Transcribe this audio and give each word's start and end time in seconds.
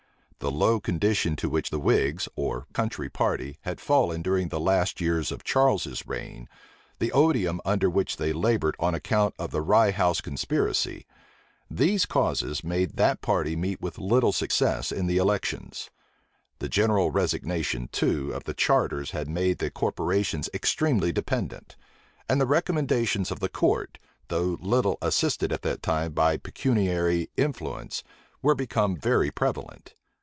The 0.41 0.49
low 0.49 0.79
condition 0.79 1.35
to 1.35 1.49
which 1.49 1.69
the 1.69 1.77
whigs, 1.79 2.27
or 2.35 2.65
country 2.73 3.09
party, 3.09 3.59
had 3.61 3.79
fallen 3.79 4.23
during 4.23 4.47
the 4.49 4.59
last 4.59 4.99
years 4.99 5.31
of 5.31 5.43
Charles's 5.43 6.07
reign, 6.07 6.49
the 6.97 7.11
odium 7.11 7.61
under 7.63 7.87
which 7.91 8.17
they 8.17 8.33
labored 8.33 8.75
on 8.79 8.95
account 8.95 9.35
of 9.37 9.51
the 9.51 9.61
Rye 9.61 9.91
house 9.91 10.19
conspiracy; 10.19 11.05
these 11.69 12.07
causes 12.07 12.63
made 12.63 12.95
that 12.97 13.21
party 13.21 13.55
meet 13.55 13.81
with 13.83 13.99
little 13.99 14.31
success 14.31 14.91
in 14.91 15.05
the 15.05 15.17
elections. 15.17 15.91
The 16.57 16.67
general 16.69 17.11
resignation, 17.11 17.87
too, 17.91 18.31
of 18.33 18.45
the 18.45 18.55
charters 18.55 19.11
had 19.11 19.29
made 19.29 19.59
the 19.59 19.69
corporations 19.69 20.49
extremely 20.55 21.11
dependent; 21.11 21.75
and 22.27 22.41
the 22.41 22.47
recommendations 22.47 23.29
of 23.29 23.41
the 23.41 23.47
court, 23.49 23.99
though 24.29 24.57
little 24.59 24.97
assisted 25.03 25.53
at 25.53 25.61
that 25.61 25.83
time 25.83 26.13
by 26.13 26.35
pecuniary 26.37 27.29
influence, 27.37 28.03
were 28.41 28.55
become 28.55 28.95
very 28.97 29.29
prevalent. 29.29 29.93